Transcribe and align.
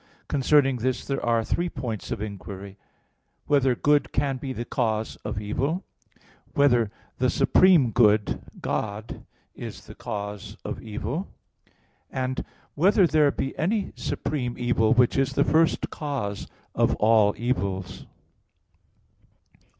Concerning 0.27 0.77
this 0.77 1.05
there 1.05 1.23
are 1.23 1.43
three 1.43 1.69
points 1.69 2.09
of 2.09 2.23
inquiry: 2.23 2.69
(1) 3.45 3.45
Whether 3.45 3.75
good 3.75 4.11
can 4.11 4.37
be 4.37 4.51
the 4.51 4.65
cause 4.65 5.15
of 5.17 5.39
evil? 5.39 5.83
(2) 6.15 6.19
Whether 6.53 6.91
the 7.19 7.29
supreme 7.29 7.91
good, 7.91 8.41
God, 8.59 9.23
is 9.53 9.85
the 9.85 9.93
cause 9.93 10.57
of 10.65 10.81
evil? 10.81 11.27
(3) 12.11 12.33
Whether 12.73 13.05
there 13.05 13.29
be 13.29 13.55
any 13.59 13.93
supreme 13.95 14.55
evil, 14.57 14.91
which 14.95 15.19
is 15.19 15.33
the 15.33 15.43
first 15.45 15.91
cause 15.91 16.47
of 16.73 16.95
all 16.95 17.35
evils? 17.37 18.07